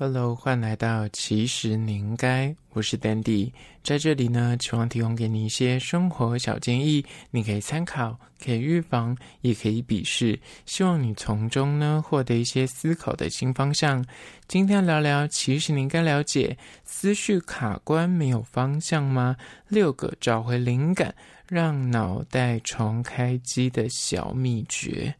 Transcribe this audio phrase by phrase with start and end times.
[0.00, 3.50] Hello，欢迎来到其实你应该，我是 Dandy，
[3.82, 14.06] 在这里呢，希望提供给你一些生活小建议，你可以参考，可以预防，也可以鄙视，希望你从中呢获得一些思考的新方向。
[14.46, 19.34] 今天聊聊，其实你应该了解，思绪卡关没有方向吗？
[19.66, 21.12] 六个找回灵感，
[21.48, 25.12] 让脑袋重开机的小秘诀。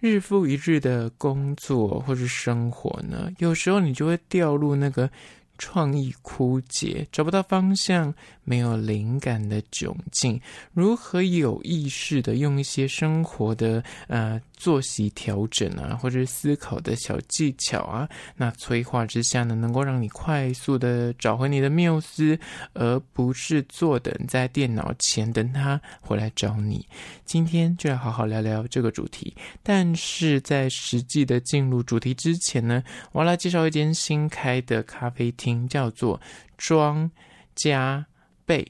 [0.00, 5.10] 日复一日的工作或是生活呢，有时候你就会掉入那个
[5.58, 10.40] 创意枯竭、找不到方向、没有灵感的窘境。
[10.72, 22.38] 如何有意识的用一些生活的呃作息调整啊，或者是思考的小技巧啊，那催化之下呢，能够让你快速的找回你的缪斯，
[22.74, 26.86] 而不是坐等在电脑前等他回来找你。
[27.24, 29.34] 今天就要好好聊聊这个主题。
[29.62, 32.82] 但是在实际的进入主题之前呢，
[33.12, 35.68] 我要来介绍一间新开的咖啡厅。
[35.68, 36.20] 叫做
[36.56, 37.10] 庄
[37.54, 38.04] 家
[38.44, 38.66] 贝，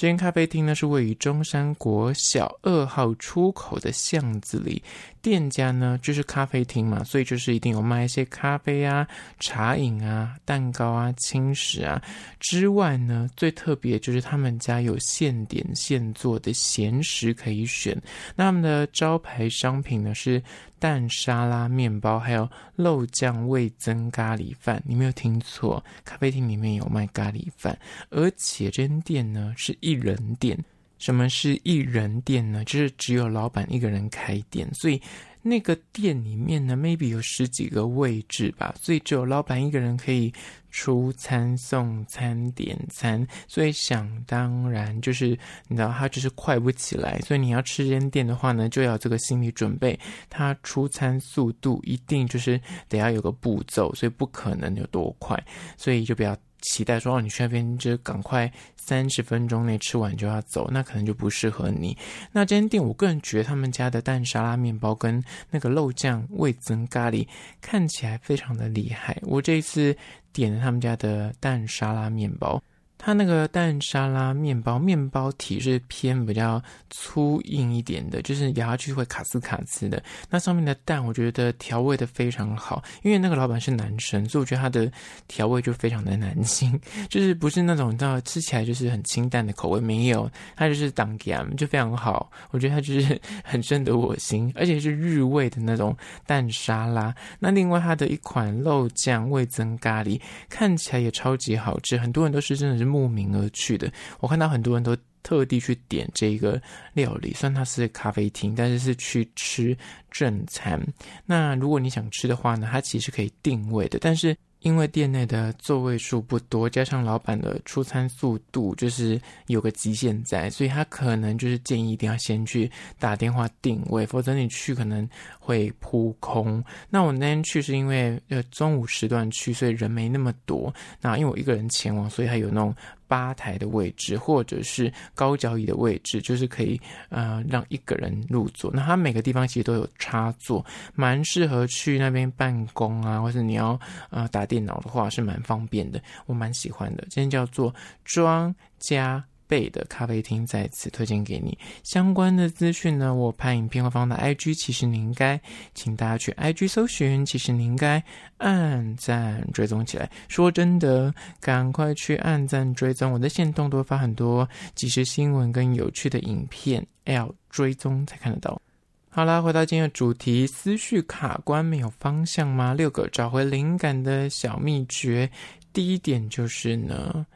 [0.00, 4.82] 这间咖啡厅呢是位于中山国小二号出口的巷子里。
[5.20, 9.06] 店家呢就是咖啡厅嘛，所以就是一定有卖一些咖啡啊、
[9.40, 12.02] 茶饮啊、蛋糕啊、轻食啊。
[12.38, 17.94] 之外呢，最特别就是他们家有现点现做的咸食可以选。
[18.34, 20.42] 那他们的招牌商品呢是
[20.80, 24.82] 蛋沙拉面包，还有肉酱味增咖喱饭。
[24.84, 27.78] 你没有听错，咖啡厅里面有卖咖喱饭，
[28.08, 30.58] 而且这间店呢是一人店。
[30.98, 32.64] 什么是一人店呢？
[32.64, 35.00] 就是只有老板一个人开店，所以
[35.42, 40.32] 那个店里面呢，maybe 有十几个位置吧，所以只有老板一个人可以
[40.70, 45.28] 出餐、送餐、点餐，所以想当然就是
[45.68, 55.42] 你知道他就是快不起来，所以你要吃间店的话呢，就要这个心理准备，他出餐速度一定就是得要有个步骤，所以不可能有多快，
[55.76, 56.36] 所以就不要。
[56.62, 61.96] 期待说哦，你去那边就赶快三十分钟内吃完就要走，那可能就不适合你。
[62.32, 67.26] 那这间店，我个人觉得他们家的蛋沙拉面包跟那个肉酱味增咖喱
[67.60, 69.18] 看起来非常的厉害。
[69.22, 69.96] 我这一次
[70.32, 72.62] 点了他们家的蛋沙拉面包。
[73.02, 80.02] 它那个蛋沙拉面包，面包体是偏比较粗硬一点的，就是咬下去会卡斯卡斯的。
[80.28, 84.92] 那上面的蛋，我觉得调味的非常好，因为那个老板是男生，所以我觉得他的
[85.28, 86.78] 调味就非常的男性，
[87.08, 92.30] 就是不是那种你知道吃起来就是很清淡的口味，没有，它就是当咸，就非常好。
[92.50, 95.96] 我觉得它就是很深得我心，而且是日味的那种
[96.26, 97.14] 蛋沙拉。
[97.38, 102.89] 那另外它的一款肉酱味增咖喱，看起来也超级好吃，很多人都是真的是。
[102.90, 106.60] 慕名而去的，我看到很多人都特地去点这个
[106.92, 109.76] 料理，虽然它是咖啡厅，但是是去吃
[110.10, 110.84] 正餐。
[111.24, 114.36] 那如果你想吃的话呢，它其实可以定位的，但是。
[114.60, 126.62] 因为店内的座位数不多，加上老板的出餐速度就是有个极限在，所以他可能就是建议一定要先去打电话定位，否则你去可能会扑空。
[126.88, 130.72] 那我那天去是因为呃中午时段去，所以人没那么多。
[131.00, 132.74] 那因为我一个人前往，所以还有那种。
[133.10, 138.70] 吧台的位置，或者是高脚椅的位置，就是可以呃让一个人入座。
[138.72, 143.78] 那它每个地方其实都有插座，蛮适合去那边办公啊，或者你要
[144.10, 147.04] 呃打电脑的话是蛮方便的，我蛮喜欢的。
[147.10, 151.58] 今天叫做庄家贝的咖啡厅在此推荐给你。
[151.82, 155.40] 相关的资讯呢，我拍影片会放到 IG，其实你应该
[155.74, 158.00] 请大家去 IG 搜寻，其实你应该
[158.38, 160.08] 按赞追踪起来。
[160.28, 168.62] 说真的，赶快去按赞追踪，我的线动都会发很多即时新闻跟有趣的影片，要追踪才看得到。
[169.08, 172.72] 好啦，回到今天的主题，思绪卡关没有方向吗？
[172.72, 175.28] 六个找回灵感的小秘诀，
[175.72, 177.26] 第一点就是呢。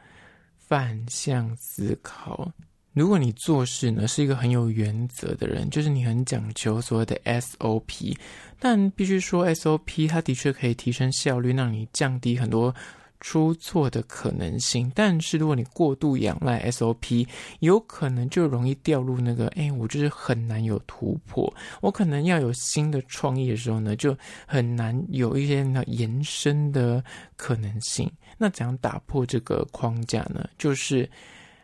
[0.67, 2.51] 反向思考。
[2.93, 8.15] 如果你做事呢是一个很有原则的人，就是你很讲求所谓的 SOP，
[8.57, 12.73] 但必须说 SOP 它的确可以提升效率，让你降低很多
[13.19, 14.89] 出错的可能性。
[14.95, 17.27] 但是如果你过度仰赖 SOP，
[17.59, 21.53] 有可能就容易掉入那个，哎，我就是很难有突破。
[21.81, 27.03] 我可能要有新的创意的时候呢，就很难有一些那延伸的
[27.35, 28.09] 可能性。
[28.37, 30.47] 那怎样打破这个框架呢？
[30.57, 31.09] 就是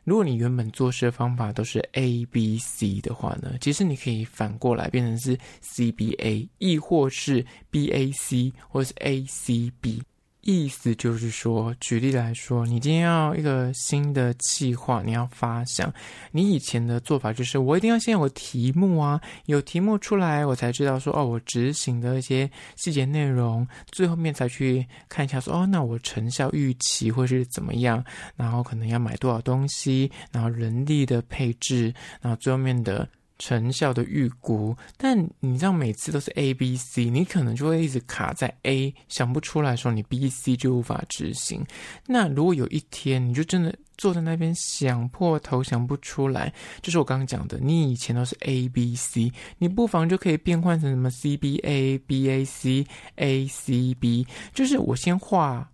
[0.03, 10.01] 如果你原本做事的方法都是 A B C 的话呢，其实你可以反过来变成是 C B A，亦或是 B A C，或是 A C B。
[10.41, 15.93] 意思就是说，举例来说，你今天要一个新的计划，你要发想，
[16.31, 28.03] 你以前的做法就是，我一定要先有题目啊，有题目出来，我才知道说，哦，我执行的一些细节内容，最后面才去看一下说，哦，那我成效预期会是怎么样，
[28.35, 33.07] 然后可能要买多少东西，然后人力的配置，然后最后面的。
[33.41, 41.65] 成效的预估，但你知道每次都是 A、B、C，你可能就会一直卡在 A，想不出来说你 B、C 就无法执行。
[42.05, 46.53] 那如果有一天你就真的坐在那边想破头想不出来，
[46.83, 52.85] 就是我刚刚讲的，你以前都是 A、B、C，你不妨就可以变换成什么 C、B、A、B、A、C、
[53.15, 55.67] A、C、B，就是我先画。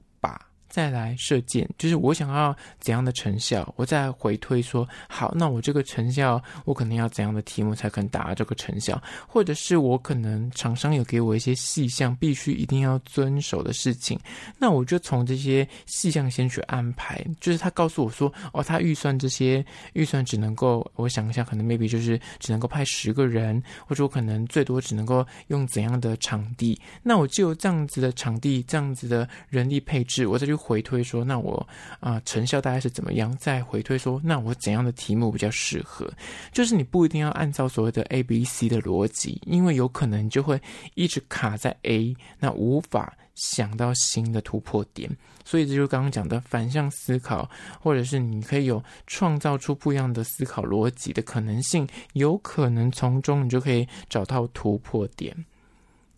[0.70, 14.20] 再来射箭，就是我想要怎样的成效，我再回推说，好，那我这个成效，我可能要怎样的题目才可能达到这个成效，或者是我可能厂商有给我一些细项，必须一定要遵守的事情，
[14.60, 17.26] 那我就从这些细项先去安排。
[17.40, 30.57] 就是他告诉我说，哦，他预算这些预算只能够，我想一下，可能 maybe 就是只能够派十个人，或者我可能最多只能够用怎样的场地，那我就这样子的场地，这样子的人力配置，我再去。
[30.58, 31.66] 回推说，那我
[32.00, 33.34] 啊、成效大概是怎么样？
[33.38, 36.12] 再回推说，那我怎样的题目比较适合？
[36.52, 40.60] 就是你不一定要按照所谓的 A、B、C 的逻辑，因为有可能就会
[40.96, 45.10] 一直卡在 A，那无法想到新的突破点。
[45.46, 47.50] 所以这就是刚刚讲的反向思考，
[47.80, 55.34] 或者是你可以有创造出不一样的思考逻辑的可能性，有可能从中你就可以找到突破点。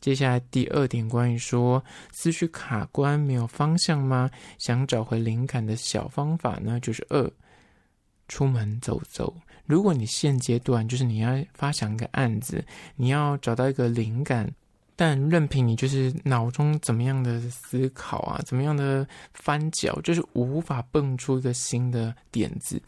[0.01, 4.29] 接下来第二点，关于说思绪卡关没有方向吗？
[4.57, 7.31] 想找回灵感的小方法呢，就是二，
[8.27, 9.35] 出门走走。
[9.65, 12.63] 如果你现阶段就是你要发想一个案子，
[12.95, 14.49] 你要找到一个灵感，
[14.95, 22.81] 但任凭你就是脑中怎么样的思考啊，怎么样的翻搅，就是无法蹦出一个新的点子。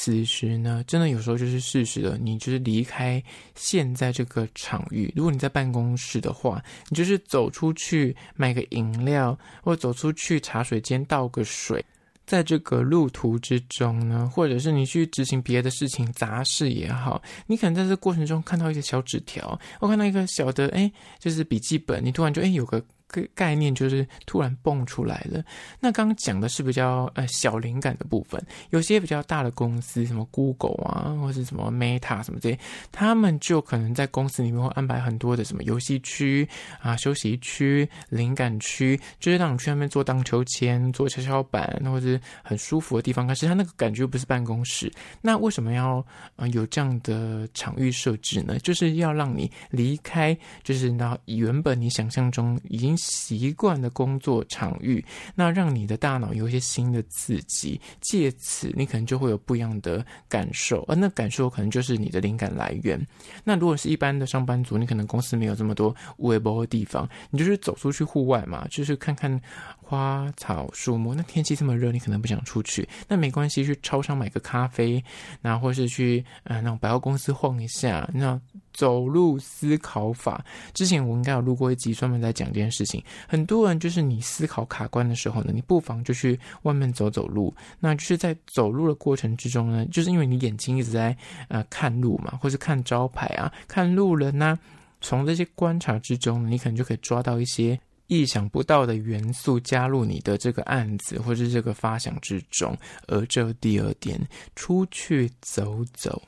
[0.00, 3.20] 此时呢，真的有时候就是事实的，你就是离开
[3.56, 5.12] 现在这个场域。
[5.16, 11.84] 如果你在办公室的话，你就是走出去买个饮料，或走出去茶水间倒个水。
[12.24, 22.80] 在这个路途之中呢，或者是你去执行别的事情杂事也好，你可能在这过程中看到一些小纸条，我看到一个小的，哎，就是笔记本，你突然就哎有个。
[23.08, 25.42] 个概念就是突然蹦出来了。
[25.80, 28.40] 那刚刚讲的是比较呃小灵感的部分，
[28.70, 32.58] 有些比较大的公司，什么 Google 啊，或是什么 Meta 什么这些，
[32.92, 36.46] 他们就可能在公司里面会安排很多的什么游戏区
[36.80, 43.26] 啊、休息区、灵感区，就是让你去那边做荡秋千、做跷跷板，或者是很舒服的地方。
[43.26, 44.92] 可是它那个感觉又不是办公室。
[45.22, 45.96] 那为什么要
[46.36, 48.58] 啊、呃、有这样的场域设置呢？
[48.58, 52.97] 就是要让你离开，就是那原本你想象中已经。
[52.98, 55.02] 习惯的工作场域，
[55.34, 63.00] 那让你的大脑有一些新的刺激，借此你可能就会有不一样的感受，而那感受可能就是你的灵感来源。
[63.44, 69.40] 那如果是一般的上班族，你可能公司没有这么多微博的地方，你就是走出去户外嘛，就是看看
[69.88, 71.14] 花草树木。
[71.14, 75.02] 那天气这么热，你可能不想出去，那没关系，去超商买个咖啡，
[75.40, 78.38] 那或是去呃那种百货公司晃一下，那。
[78.74, 83.02] 走路思考法，之前我应该有录过一集，专门在讲这件事情。
[83.26, 87.52] 很多人就是你思考卡关的时候呢，你不妨就去外面走走路。
[87.80, 91.16] 那就是在走路的过程之中呢，就是因为你眼睛一直在
[91.48, 94.58] 呃看路嘛，或是看招牌啊，看路人呐、啊。
[95.00, 97.76] 从这些观察之中，你可能就可以抓到一些
[98.08, 102.76] 意想不到的元素，加入你的这个案子或是这个发想之中。
[103.06, 104.20] 而这第二点，
[104.56, 106.20] 出去走走。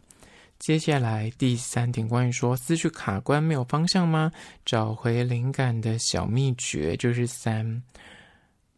[0.59, 4.31] 接下来第三点，关于说思绪卡关没有方向吗？
[4.65, 7.83] 找回灵感的小秘诀就是三，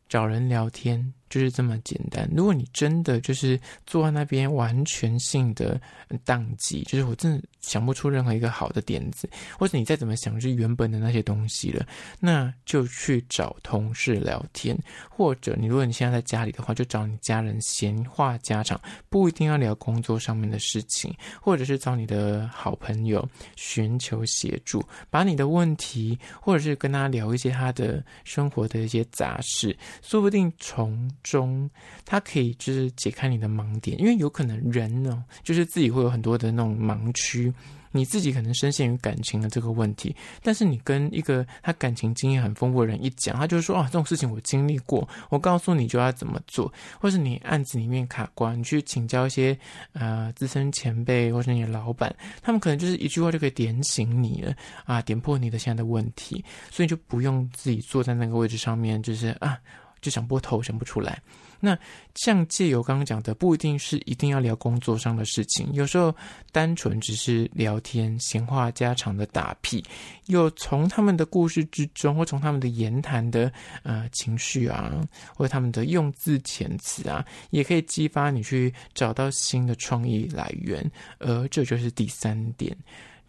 [0.09, 1.13] 找人聊天。
[1.33, 2.29] 就是这么简单。
[2.37, 5.81] 如果你真的就是坐在那边完全性的
[6.27, 9.27] 宕机，就是我真的想不出任何一个好的点子，
[9.59, 11.87] 或者你再怎么想，就是原本的那些东西了，
[12.21, 31.69] 那就去找同事聊天，或者你如果你现在在家里的话，就找你家人闲话家常，不一定要聊工作上面的事情，或者是找你的好朋友寻求协助，把你的问题，或者是跟他聊一些他的生活的一些杂事，说不定从中，
[32.05, 37.53] 它可以就是解开你的盲点，因为有可能人呢，就是自己会有很多的那种盲区，
[37.91, 49.57] 你自己可能深陷于感情的这个问题，但是你跟一个他感情经验很丰富的人一讲，他就说啊，这种事情我经历过，我告诉你就要怎么做，或是你案子里面卡关，你去请教一些
[49.93, 59.59] 呃资深前辈或是你的老板，他们可能就是一句话就可以点醒你了啊，点破你的现在的问题，所以就不用自己坐在那个位置上面，就是啊。
[60.03, 61.23] 就想不透，想不出来。
[61.65, 61.79] 那
[62.17, 66.13] 像借由刚刚讲的，不一定是一定要聊工作上的事情，有时候
[66.51, 69.81] 单纯只是聊天、闲话家常的打屁，
[70.27, 73.51] 又从他们的故事之中，或从他们的言谈的
[73.85, 74.93] 呃情绪啊，
[75.37, 80.85] 或他们的用字遣词啊，也可以激发你去找到新的创意来源。
[81.21, 82.77] 而这就是第三点，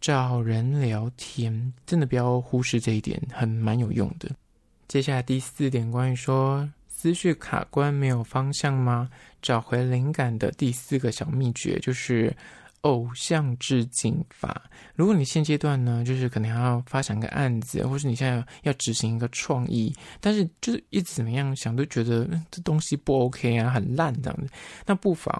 [0.01, 4.27] 找人聊天，真的不要忽视这一点，很蛮有用的。
[4.93, 6.69] 接下来第四点，关于说。
[6.87, 9.09] 思绪卡关，没有方向吗？
[9.41, 12.31] 找回灵感的第四个小秘诀就是。
[12.83, 14.61] 偶像致敬法。
[14.95, 24.47] 如果你现阶段呢，就是可能要发展个案子，或是你现在要执行一个创意，但是就是一直怎么样想都觉得这东西不 OK 啊，很烂这样子，
[24.85, 25.33] 那不妨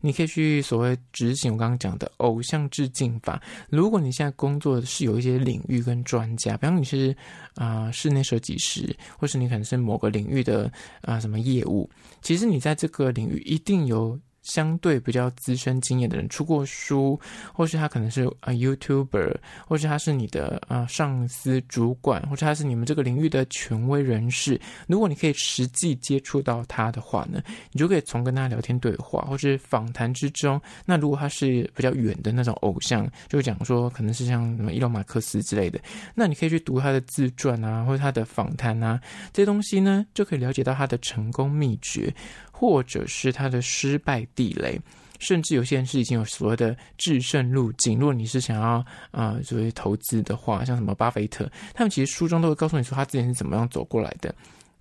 [0.00, 3.42] 你可以去所谓执行我刚刚讲的偶像致敬法。
[3.68, 7.14] 如果你现在工作的是有一些领域跟专家，比方你是
[7.56, 10.72] 啊、呃、室内设计师，或是你可能是某个领域的
[11.02, 11.90] 啊、什么业务，
[12.22, 14.18] 其实你在这个领域一定有。
[14.44, 17.18] 相对比较资深经验的人出过书，
[17.52, 19.34] 或是他可能是啊 YouTuber，
[19.66, 24.60] 或是他是你的啊上司主管，或者他是你们这个领域的权威人士。
[24.86, 30.60] 如果你可以实际接触到他的话呢，你就可以从跟他聊天对话或是访谈之中。
[30.84, 35.80] 那如果他是比较远的那种偶像，就讲说可能是像什么伊隆马克斯之类的，
[36.14, 39.00] 那你可以去读他的自传啊，或者他的访谈啊，
[39.32, 42.14] 这些东西呢就可以了解到他的成功秘诀。
[42.56, 44.80] 或者是他的失败地雷，
[45.18, 47.98] 甚至有些人是已经有所谓的制胜路径。
[47.98, 54.32] 如果你是想要啊、作为投资的话，像什么巴菲特，他们其实书中都会告诉你说他之前是怎么样走过来的。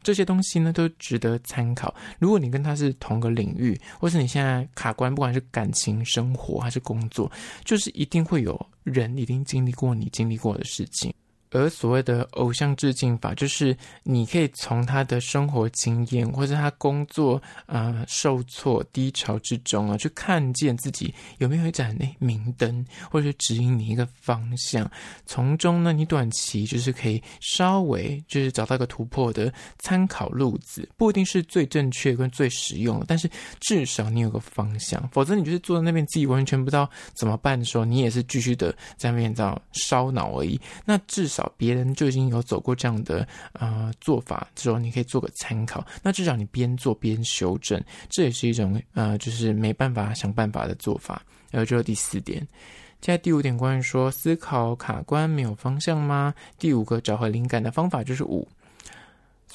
[0.03, 1.96] 这些东西呢，都值得参考。
[2.20, 7.32] 如果你跟他是同个领域，或是你现在卡关，不管是感情、生活还是工作，
[7.63, 11.12] 就是一定会有人已经经历过你经历过的事情。
[11.54, 24.90] 而所谓的偶像致敬法，就是你可以从他的生活经验，或者他工作啊、受挫低潮之中啊，去看见自己有没有一盏诶明灯，或者指引你一个方向。
[25.28, 33.30] 从中呢，你短期就是可以稍微就是找到一个突破的参考路子，不一定是最正确跟最实用的，但是
[33.60, 35.08] 至少你有个方向。
[35.12, 40.60] 否则你就是坐在那边自己完全不知道怎么办的时候，你也是继续的在那边在烧脑而已。
[40.84, 41.43] 那至少。
[41.58, 45.86] 别人就已经有走过这样的呃做法之后，你可以做个参考。
[46.02, 51.22] 那至少你边做边修正，这也是一种呃，就是没办法想办法的做法。
[51.52, 52.40] 然后就是第四点，
[53.02, 56.34] 现在第五点，关于说思考卡关没有方向吗？
[56.58, 58.48] 第五个找回灵感的方法就是五。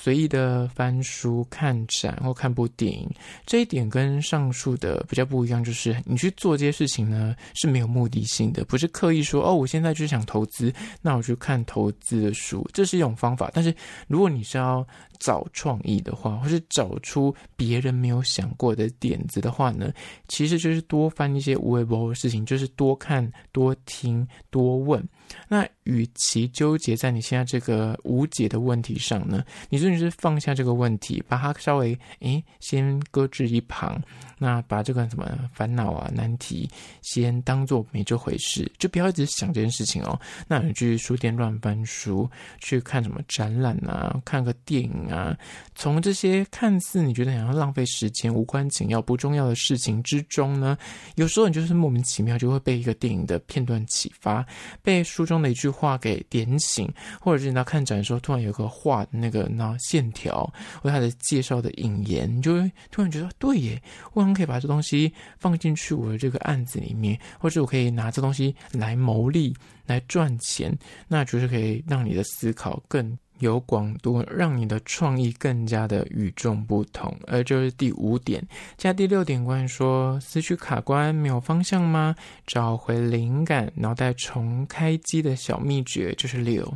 [0.00, 3.11] 随意的翻书、看展或看部电影，
[3.45, 13.50] 这一点跟上述的比较不一样，就是你去做这些事情呢是没有目的性的，不是刻意说哦，我现在就想投资，那我去看投资的书，这是一种方法。
[13.52, 13.75] 但是
[14.07, 14.87] 如果你是要
[15.18, 19.92] 找创意的话，或是找出别人没有想过的点子的话呢，
[20.28, 25.06] 其实就是多翻一些无谓不的事情，就是多看、多听、多问。
[25.46, 34.00] 那与其纠结在你现在这个无解的问题上呢，你甚至是放下这个问题，把它稍微诶先搁置一旁，
[34.38, 36.68] 那把这个什么烦恼啊难题
[37.02, 40.18] 先当做没这回事，就不要一直想这件事情哦。
[40.46, 45.36] 那你去书店乱翻书，去看什么展览啊，看个电影啊，
[45.74, 50.78] 从这些看似你觉得想要浪费时间、无关紧要、不重要的事情之中呢，
[51.16, 54.46] 有时候你就是莫名其妙就会被一个电影的片段启发，
[54.80, 55.04] 被。
[55.08, 56.86] 书中的一句话给点醒，
[57.18, 60.44] 或者是你到看展的时候，突然有个画那个那线条，
[60.82, 70.76] 或他的介绍的引言，你就会突然觉得对耶，我可能可以把这东西放进去我的这个案子里面，或者我可以拿这东西来牟利、来赚钱，
[71.08, 73.18] 那就是可以让你的思考更。
[73.38, 77.16] 有广度，让你的创意更加的与众不同。
[77.26, 82.14] 而就是第五点，加第六点，关于说思绪卡关没有方向吗？
[82.47, 86.73] 找回灵感，脑袋重开机的小秘诀就是六。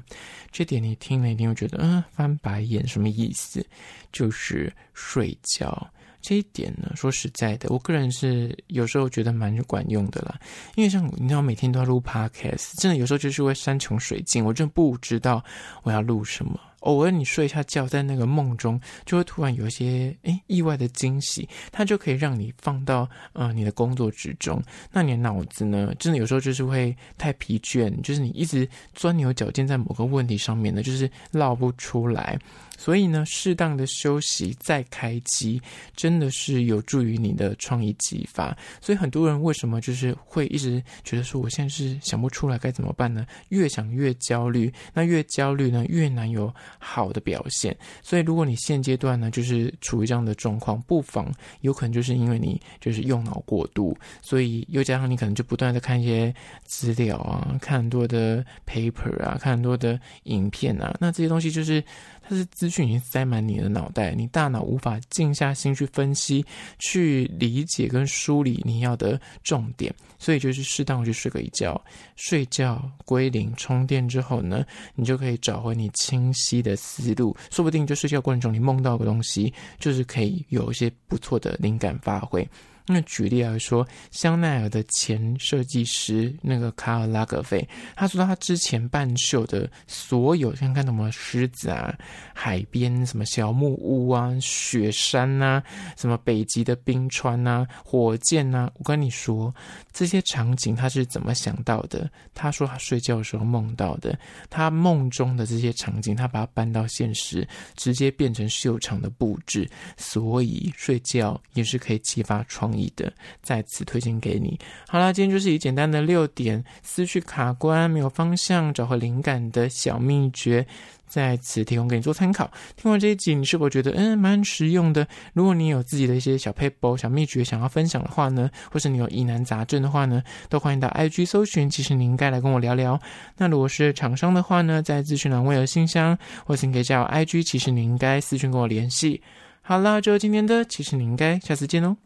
[0.50, 3.64] 这点你听了一定会觉得，嗯，翻白眼，什么意思？
[4.12, 5.90] 就是睡觉。
[6.23, 10.38] 这一点呢，说实在的，我个人是有时候觉得蛮管用的啦。
[10.76, 15.45] 因为像你知道，每天都要录 podcast，真的有时候就是会山穷水尽，我真的不知道
[15.83, 16.59] 我要录什么。
[16.81, 24.61] 偶尔你睡一下觉，在那个梦中，就会突然有一些诶意外的惊喜，它就可以让你放到呃你的工作之中。
[24.91, 32.37] 那你的脑子呢，真的有时候就是会太疲倦，就是你一直钻牛角尖在某个问题上面呢，就是绕不出来。
[32.82, 35.62] 所以呢，适当的休息再开机，
[35.94, 38.58] 真的是有助于你的创意激发。
[38.80, 43.24] 所以很多人为什么就是会一直觉得说，我现在是想不出来该怎么办呢？
[43.50, 47.76] 越想越焦虑，那越焦虑呢，越难有好的表现。
[48.02, 56.34] 所以如果你现阶段呢，就是处于这样的状况，不妨有可能就是因为你就是用脑过度，所以又加上你可能就不断的看一些
[56.64, 61.80] 资料啊，看很多的 paper 啊，看很多的影片啊，那这些东西就是。
[62.23, 66.45] 它是资讯已经塞满你的脑袋，你大脑无法静下心去分析、
[66.79, 71.79] 去理解跟梳理你要的重点，所以就是适当去睡个一觉，
[72.17, 74.64] 睡觉归零充电之后呢，
[74.95, 82.49] 你就可以找回你清晰的思路，说不定就睡觉过程中你梦到个东西，就是可以有一些不错的灵感发挥。
[82.92, 91.96] 那举例来说，香奈儿的前设计师那个卡尔拉格菲，他说他之前办秀的所有，像看什么狮子啊、
[92.34, 95.62] 海边什么小木屋啊、雪山啊、
[95.96, 99.54] 什么北极的冰川啊、火箭啊，我跟你说
[99.92, 102.11] 这些场景他是怎么想到的？
[102.34, 104.18] 他说他睡觉的时候梦到的，
[104.50, 107.46] 他梦中的这些场景，他把它搬到现实，
[107.76, 113.12] 直接变成秀场的布置，所以睡觉也是可以激发创意的，
[113.42, 114.58] 再次推荐给你。
[114.88, 120.66] 好啦，今天就是以简单的六点思绪卡关、没有方向、找回灵感的小秘诀，
[121.06, 122.50] 在此提供给你做参考。
[122.76, 125.06] 听完这一集，你是否觉得嗯蛮实用的？
[125.34, 132.98] 如果你有自己的一些小 paper、小秘诀想要分享的话呢，或是你有疑难杂症的话呢，都欢迎到 IG 搜寻，其实你应该来跟我聊聊。
[133.36, 139.22] 那如果是厂商的话呢，在资讯栏位有信箱，或是你可以加我 IG，其实你应该私讯跟我联系。
[139.60, 141.96] 好啦，就今天的，其实你应该下次见哦。